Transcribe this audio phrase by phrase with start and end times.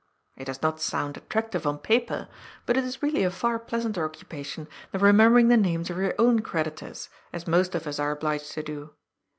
[0.35, 2.27] It does not sound attractive on paper,
[2.65, 6.39] but it is really a far pleasanter occupation than remembering the names of your own
[6.39, 8.95] creditors, as most of us are obliged to do.